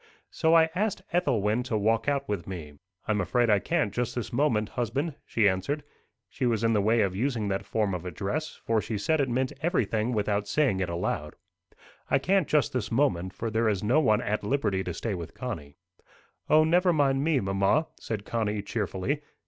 So 0.31 0.55
I 0.55 0.71
asked 0.73 1.03
Ethelwyn 1.13 1.61
to 1.65 1.77
walk 1.77 2.07
out 2.09 2.27
with 2.27 2.47
me. 2.47 2.79
"I'm 3.07 3.21
afraid 3.21 3.51
I 3.51 3.59
can't 3.59 3.93
just 3.93 4.15
this 4.15 4.33
moment, 4.33 4.69
husband," 4.69 5.13
she 5.27 5.47
answered. 5.47 5.83
She 6.27 6.47
was 6.47 6.63
in 6.63 6.73
the 6.73 6.81
way 6.81 7.01
of 7.01 7.15
using 7.15 7.49
that 7.49 7.67
form 7.67 7.93
of 7.93 8.03
address, 8.03 8.59
for 8.65 8.81
she 8.81 8.97
said 8.97 9.21
it 9.21 9.29
meant 9.29 9.53
everything 9.61 10.11
without 10.11 10.47
saying 10.47 10.79
it 10.79 10.89
aloud. 10.89 11.35
"I 12.09 12.17
can't 12.17 12.47
just 12.47 12.73
this 12.73 12.91
moment, 12.91 13.33
for 13.35 13.51
there 13.51 13.69
is 13.69 13.83
no 13.83 13.99
one 13.99 14.23
at 14.23 14.43
liberty 14.43 14.83
to 14.85 14.93
stay 14.95 15.13
with 15.13 15.35
Connie." 15.35 15.77
"O, 16.49 16.63
never 16.63 16.91
mind 16.91 17.23
me, 17.23 17.39
mamma," 17.39 17.85
said 17.99 18.25
Connie 18.25 18.63
cheerfully. 18.63 19.21